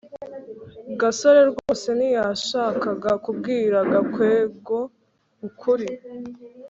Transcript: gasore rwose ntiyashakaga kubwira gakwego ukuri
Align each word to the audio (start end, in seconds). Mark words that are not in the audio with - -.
gasore 0.99 1.41
rwose 1.51 1.87
ntiyashakaga 1.97 3.11
kubwira 3.23 3.77
gakwego 3.91 4.77
ukuri 5.47 5.87